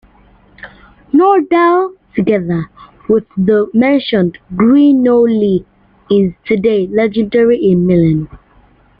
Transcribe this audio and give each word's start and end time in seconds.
Nordahl, 1.13 1.93
together 2.15 2.71
with 3.07 3.25
the 3.37 3.69
mentioned 3.75 4.39
Gre-No-Li 4.55 5.63
is 6.09 6.33
today 6.43 6.87
legendary 6.87 7.63
in 7.63 7.85
Milan. 7.85 8.27